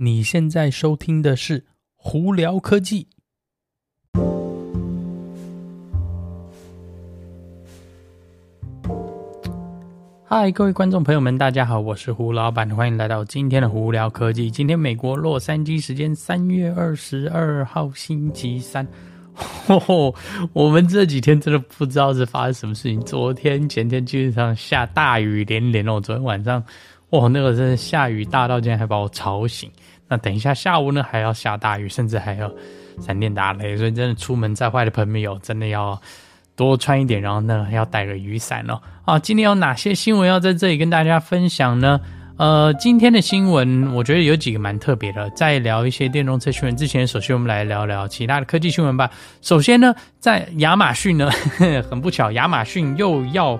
[0.00, 1.58] 你现在收听的是
[1.96, 3.08] 《胡聊科技》。
[10.24, 14.48] 嗨，各位观众朋友们，大家好，我是胡老板，欢迎来到今天的《胡聊科技》。
[14.54, 18.86] 今天美国洛杉矶时间三月二十二号星期三，
[19.34, 20.14] 吼 吼，
[20.52, 23.00] 我们这几天真的不知道是发生什么事情。
[23.00, 26.62] 昨天、前天基本上下大雨连连哦，昨天晚上。
[27.10, 29.70] 哇，那个真的下雨大到今天还把我吵醒。
[30.08, 32.50] 那等一下下午呢还要下大雨，甚至还要
[33.00, 36.00] 闪电打雷，所以真的出门在外的朋友真的要
[36.54, 38.80] 多穿一点，然后呢要带个雨伞哦。
[39.04, 42.00] 啊，今天有哪些新闻要在这里跟大家分享呢？
[42.36, 45.28] 呃，今天的新闻我觉得有几个蛮特别的。
[45.30, 49.10] 在聊一些电动车新闻之前，首先我们来聊聊其他的科技新闻吧。
[49.40, 51.30] 首先呢，在亚马逊呢，
[51.90, 53.58] 很不巧，亚马逊又要。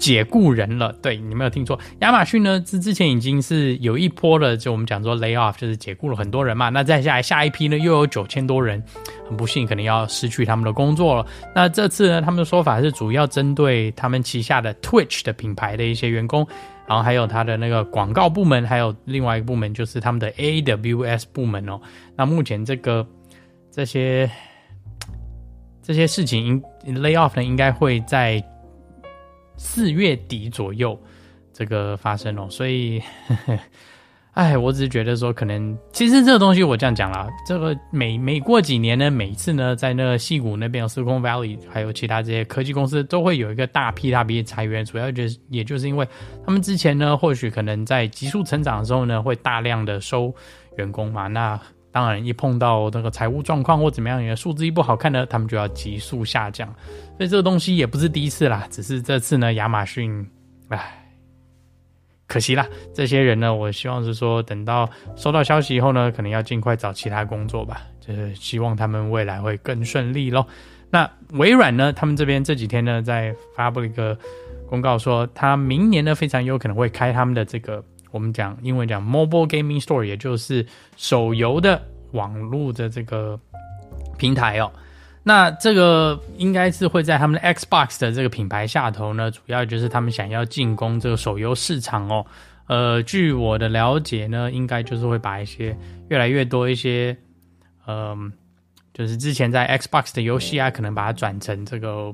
[0.00, 6.70] 解雇人了，对，你没有听错，亚马逊呢，之之前已经是有一波了，就我们讲说 lay off，就是解雇了很多人嘛。
[6.70, 8.82] 那再下来下一批呢，又有九千多人，
[9.28, 11.26] 很不幸可能要失去他们的工作了。
[11.54, 16.46] 那这次呢，他们的说法是主要针对他们旗下的 Twitch 的品牌的一些员工，
[16.88, 21.78] 然后还有他的那个广告部门，还有另外一个部门就是他们的 AWS 部门哦。
[22.16, 23.06] 那目前这个
[23.70, 24.30] 这些
[25.82, 28.42] 这些事情应 lay off 呢，应该会在。
[29.62, 30.98] 四月底左右，
[31.52, 33.00] 这个发生了，所以，
[34.32, 46.08] 哎，我只是觉得说，可能其实这个东西我这样讲啦，这个每每过几年呢，每次呢，在那个矽谷那边，Silicon Valley，还有其他这些科技公司，都会有一个大批大批的裁员，主要就是也就是因为
[46.44, 50.34] 他们之前呢，或许可能在急速成长的时候呢，会大量的收
[50.78, 51.60] 员工嘛，那。
[51.92, 56.68] 当然，一碰到那个财务状况或怎么样，你的数字一不好看呢，他们就要急速下降。
[57.16, 60.24] 所以这个东西也不是第一次啦，只是这次呢，亚马逊，
[60.68, 61.04] 唉，
[62.28, 62.64] 可惜啦。
[62.94, 67.82] 这些人呢，我希望是说，等到收到消息以后呢，可能要尽快找其他工作吧。
[68.00, 70.46] 就是希望他们未来会更顺利咯。
[70.90, 74.16] 那微软呢，他们这边这几天呢，在发布一个
[74.68, 77.84] 公告说，他明年呢，非常有可能会开他们的这个。
[78.10, 80.66] 我们讲英文讲 mobile gaming store，也就是
[80.96, 81.80] 手游的
[82.12, 83.38] 网络的这个
[84.18, 84.70] 平台哦。
[85.22, 92.24] 那这个应该是会在他们的 Xbox 的这个品牌下头呢，主要就是他们想要进攻这个手游市场哦。
[92.66, 95.76] 呃，据我的了解呢，应该就是会把一些
[96.08, 97.16] 越来越多一些，
[97.86, 98.32] 嗯、
[98.94, 102.12] 就是之前在 Xbox 的游戏啊，可能把它转成这个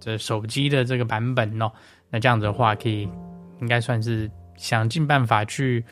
[0.00, 1.70] 这手机的这个版本哦。
[2.10, 3.08] 那这样子的话，可以
[3.60, 4.30] 应该算是。
[4.58, 5.82] 想尽办法去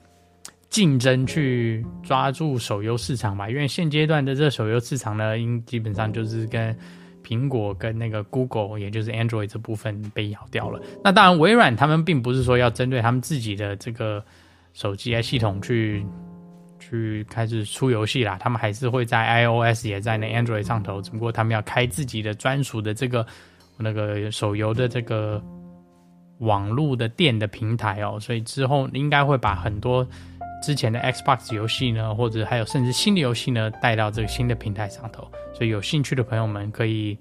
[0.69, 3.49] 竞争，去抓住手游市场吧。
[3.49, 6.77] 因为现阶段的这手游市场呢，应基本上就是跟
[7.25, 10.83] 苹果跟那个 Google，也就是 Android 这部分被咬掉了。
[11.03, 14.23] 那当然，微软他们并不是说要针对他们自己的这个
[14.75, 16.05] 手机系统去
[16.79, 23.25] 去开始出游戏啦，他们还是会在 iOS 也在那 Android 上头，只不过他们要开自己的专属的这个
[23.79, 25.41] 那个手游的这个。
[26.39, 30.07] 网络的店的平台哦，所以之后应该会把很多
[30.63, 35.27] 之前的 Xbox 游戏呢，或者还有甚至新的游戏呢，带到这个新的平台上头。
[35.55, 37.17] 所以有兴趣的朋友们可以，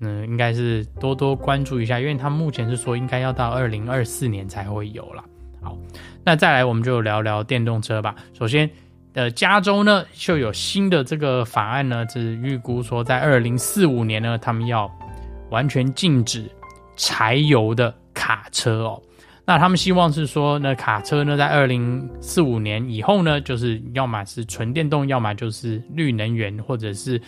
[0.00, 5.24] 嗯，应该是多多关注一下，因为他目前是说应该要到二零二四年才会有了。
[5.60, 5.78] 好，
[6.24, 8.16] 那再来我们就聊聊电动车吧。
[8.36, 8.68] 首先，
[9.12, 14.90] 呃，加州呢就有新的这个法案呢，是预估说在二零四五年呢，他们要
[15.50, 16.50] 完全禁止
[16.96, 17.94] 柴油的。
[18.22, 19.02] 卡车哦，
[19.44, 27.20] 那他们希望是说，那卡车呢，在二零四五年以后呢，就是要么是纯电动，要么就是绿能源，或者是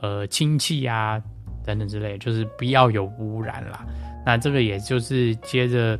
[0.00, 1.22] 呃氢气啊
[1.64, 3.86] 等等之类，就是不要有污染啦。
[4.26, 5.96] 那这个也就是接着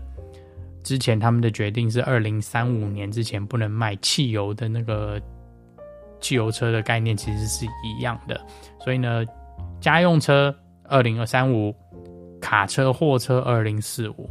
[0.83, 5.23] 之前他们的决定是二零三五年之前不能卖汽油的那个
[6.21, 8.41] 汽油车的概念，其实是一样的。
[8.81, 9.25] 所以呢，
[9.81, 10.53] 家用车
[10.89, 11.73] 二零二三五。
[12.43, 14.27] 卡车、货车，二零四五，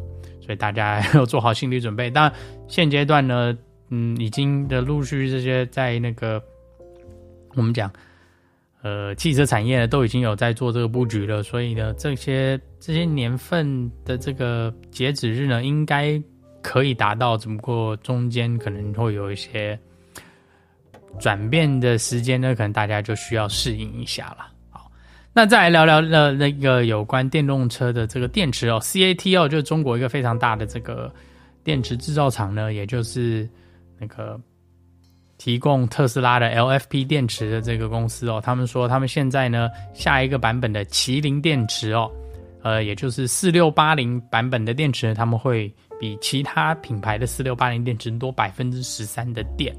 [0.50, 2.10] 所以大家 要做好心理准备。
[2.10, 2.34] 但，
[2.68, 3.56] 现阶段呢，
[3.90, 6.44] 嗯，已经的陆续这些在那个
[7.54, 7.92] 我们讲，
[8.82, 11.44] 呃，汽车产业呢都已经有在做这个布局了。
[11.44, 16.20] 所以呢，这些这些年份的这个截止日呢，应该
[16.64, 19.80] 可以达到，只不过中间可能会有一些
[21.20, 24.48] 转变的时间呢，可能大家就需要适应一下了。
[25.32, 31.14] 那再来聊聊那那个有关电动车的这个电池哦，CATL 就是中国一个非常大的这个
[31.64, 33.48] 电池制造厂呢，也就是
[34.00, 34.40] 那个
[35.38, 42.12] 提供特斯拉的 LFP 电池的这个公司哦，他们说他们现在呢下一个版本的麒麟电池哦，
[42.64, 49.74] 呃，也就是四六八零版本的电池，他们会比其他品牌的四六八零电池多百分之十三的电。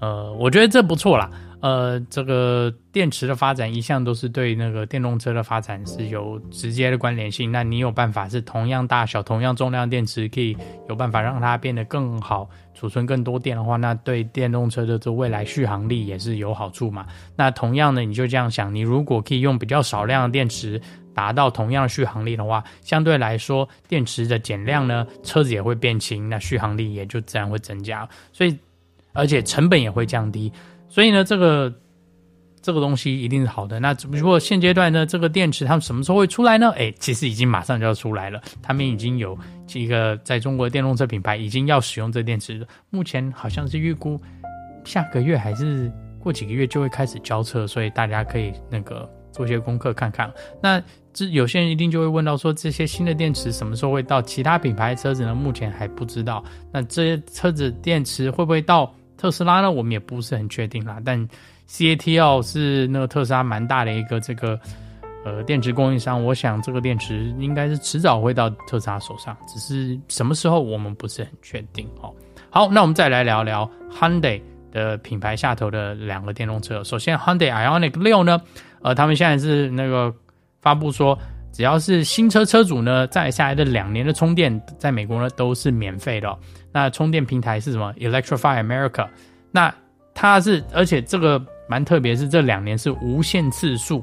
[0.00, 1.30] 呃，我觉得这不错啦。
[1.60, 7.52] 呃，这个电池的发展一向都是对那个电动车的发展是有直接的关联性。
[7.52, 10.56] 那你有办法是同样大小、同样重量电池，可以
[10.88, 17.06] 有办法让它变得更好，储存更多电的话，那对电动车的这未来续航力也是有好处嘛。
[17.36, 20.80] 那同样的，你就这样想，你如果可以用比较少量的电池
[21.14, 28.08] 达到同样的续航力的话，相对来说，电池的减量呢，车子也会变轻，那续航力也就自然会增加。
[28.32, 28.58] 所以，
[29.12, 30.52] 而且成本也会降低。
[30.88, 31.72] 所以呢，这个
[32.60, 33.78] 这个东西一定是好的。
[33.80, 36.70] 那只不过现阶段呢，这个电池它们什么时候会出来呢？
[36.76, 38.40] 哎，其实已经马上就要出来了。
[38.60, 42.66] 他们已经有几个在中国电动车品牌已经要使用这电池。
[42.90, 44.20] 目前好像是预估
[44.84, 50.30] 下个月还是过几个月就会开始交车，所以大家可以那个做些功课看看。
[50.60, 50.82] 那
[51.14, 55.34] 这有些人一定就会问到说，这些新的电池什么时候会到其他品牌车子呢？
[55.34, 56.44] 目前还不知道。
[56.72, 58.92] 那这些车子电池会不会到？
[59.20, 60.98] 特斯拉呢，我们也不是很确定啦。
[61.04, 61.28] 但
[61.68, 64.58] CATL 是那个特斯拉蛮大的一个这个
[65.26, 72.10] 呃电池供应商，我想这个电池应该是迟早会到特斯拉手上，只是什么时候我们不是很确定哦。
[72.48, 74.40] 好，那我们再来聊聊 Hyundai
[74.72, 76.82] 的品牌下头的两个电动车。
[76.82, 78.40] 首先 Hyundai Ionic 六呢，
[78.80, 80.14] 呃，他们现在是那个
[80.62, 81.18] 发布说，
[81.60, 86.38] 只要是新车车主呢，在下来的两年的充电，在美国呢都是免费的哦。
[86.72, 89.06] 那充电平台是什么？Electrify America。
[89.50, 89.70] 那
[90.14, 94.02] 它是，而且这个蛮特别，是这两年是无限次数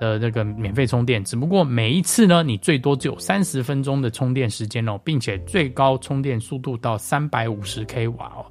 [0.00, 8.44] 的这个免费充电，只不过每一次呢，你最多只有三十分钟的充电时间哦，并且最高充电速度到三百五十 k 瓦哦。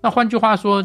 [0.00, 0.80] 那换句话说，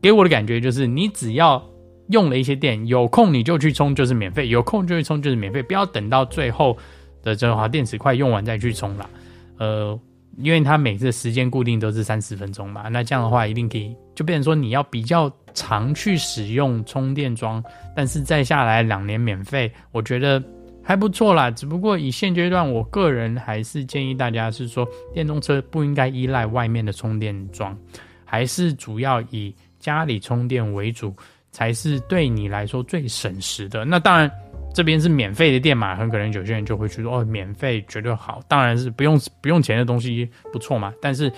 [0.00, 1.60] 给我的感觉就是，你只要
[2.08, 6.76] 用了一些电，有空你就去充，就是免费；有空就去充，就是免费，不要等到最后
[7.22, 9.10] 的这个电池快用完再去充了。
[9.58, 10.00] 呃。
[10.38, 17.62] 因为它每次的时间固定都是三十分钟嘛，那这样的话一定可以，就变成说你要比较常去使用充电桩，
[17.94, 20.42] 但是再下来两年免费，我觉得
[20.82, 21.52] 还不错啦。
[21.52, 27.78] 只不过以现阶段，我个人还是建议大家是说，电动车不应该依赖外面的充电桩，
[28.24, 31.14] 还是主要以家里充电为主，
[31.54, 33.84] 才是对你来说最省时的。
[33.84, 34.30] 那当然。
[34.76, 40.92] 这边是免费的店嘛，很可能有些人就会去说哦，免费绝对好，当然是不用不用钱的东西不错嘛。
[41.00, 41.32] 但是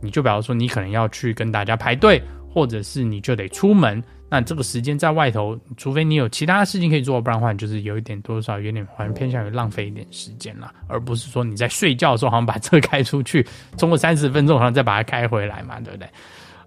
[0.00, 2.18] 你就比方说你可能要去跟大家排队，
[2.48, 13.46] 或者是你就得出门，那这个时间在外头，除非你有其他事情可以做，不然的话就是有一点多少有点好像偏向于浪费一点时间啦，而不是说你在睡觉的时候好像把车开出去
[13.76, 16.08] 充个三十分钟，好像再把它开回来嘛，对不对？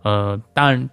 [0.03, 0.89] 呃，当然，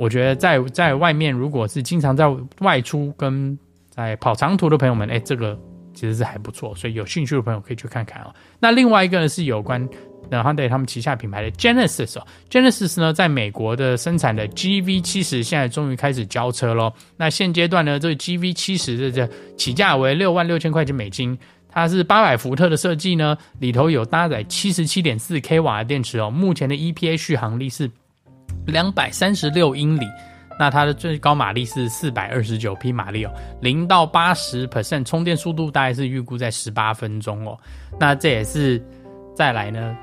[0.00, 2.26] 我觉得在在外面如果是经常在
[2.60, 3.58] 外出跟
[3.90, 5.54] 在跑长途的朋友们，哎，这个
[5.92, 8.34] 其实是还不错，所以有兴趣的朋友可以去看看哦。
[8.58, 9.86] 那另外一个呢是有关
[10.30, 16.90] 呃 Hyundai 他们旗下品牌的 Genesis 哦，Genesis 呢在美国的生产的 GV70 现在终于开始交车喽。
[17.18, 21.38] 那现阶段呢，这个 GV70 的这起价为六万六千块钱美金，
[21.68, 27.90] 它是八百伏特的设计呢，里头有搭载七十七点四 k 瓦的电池哦，目前的 EPA 续航力是
[28.66, 30.06] 两百三十六英里。
[30.58, 37.58] 那它的最高马力是四百二十九匹马力哦，零到八十 percent 充电速度大概是预估在十八分钟哦。
[37.98, 38.82] 那这也是
[39.34, 39.96] 再来呢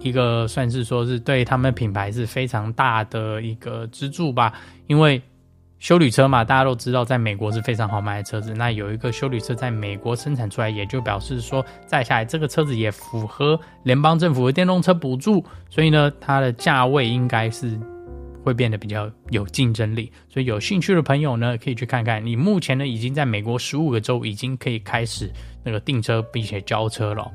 [0.00, 4.52] 一个算是说是对他们品牌是非常大的一个支柱吧，
[4.88, 5.22] 因为
[5.82, 8.54] 修旅车嘛，大家都知道在美国是非常好卖的车子。
[8.54, 17.76] 那有一个修旅车在美国生产出来，也就表示说再下来这个车子也符合联邦政府的电动车补助，所以呢，它的价位应该是。
[18.44, 22.26] 会变得比较有竞争力，所以有兴趣的朋友呢，可以去看看。
[22.26, 25.30] 你目前呢，已经在美国十五个州已经可以开始
[25.62, 27.30] 那个订车并且交车了。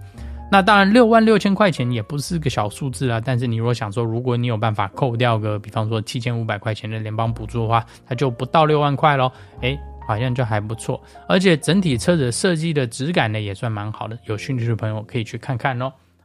[0.50, 3.22] 那当然，六万六千块钱也不是个小数字啊。
[3.24, 9.32] 但是你如果想说，如果你有办法扣掉个，比方说七千五百块钱的联邦补助的话，它就不到六万块咯。
[9.60, 9.78] 诶，
[10.08, 11.02] 好像就还不错。
[11.28, 14.18] 而且整体车子设计的质感呢，也算蛮好的。
[14.26, 15.92] 有兴趣的朋友可以去看看哦。